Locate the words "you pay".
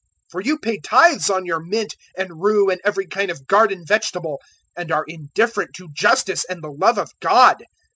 0.41-0.79